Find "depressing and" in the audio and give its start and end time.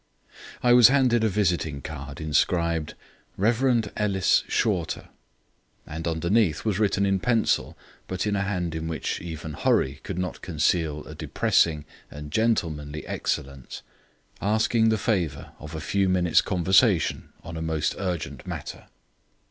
11.13-12.31